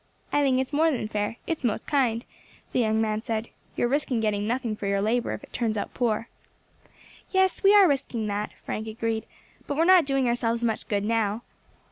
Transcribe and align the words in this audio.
"I 0.33 0.41
think 0.41 0.59
it's 0.59 0.73
more 0.73 0.89
than 0.89 1.07
fair; 1.07 1.37
it 1.45 1.59
is 1.59 1.63
most 1.63 1.85
kind," 1.85 2.25
the 2.71 2.79
young 2.79 2.99
man 2.99 3.21
said. 3.21 3.49
"You 3.75 3.85
are 3.85 3.87
risking 3.87 4.19
getting 4.19 4.47
nothing 4.47 4.75
for 4.75 4.87
your 4.87 4.99
labour 4.99 5.33
if 5.33 5.43
it 5.43 5.53
turns 5.53 5.77
out 5.77 5.93
poor." 5.93 6.27
"Yes, 7.29 7.61
we 7.61 7.75
are 7.75 7.87
risking 7.87 8.25
that," 8.25 8.51
Frank 8.65 8.87
agreed, 8.87 9.27
"but 9.67 9.75
we 9.75 9.81
are 9.81 9.85
not 9.85 10.05
doing 10.05 10.27
ourselves 10.27 10.63
much 10.63 10.87
good 10.87 11.03
now. 11.05 11.43